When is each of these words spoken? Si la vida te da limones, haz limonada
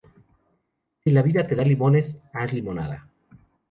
Si 1.03 1.11
la 1.13 1.21
vida 1.29 1.45
te 1.45 1.59
da 1.61 1.69
limones, 1.69 2.13
haz 2.33 2.59
limonada 2.59 3.03